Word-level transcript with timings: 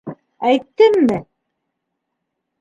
Әйттемме?! 0.51 1.19